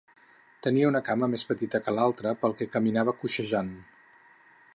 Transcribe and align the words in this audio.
Tenia 0.67 0.87
una 0.91 1.01
cama 1.09 1.29
més 1.35 1.43
petita 1.51 1.81
que 1.89 1.95
l'altra 1.99 2.33
pel 2.45 2.57
que 2.63 2.71
caminava 2.77 3.15
coixejant. 3.23 3.73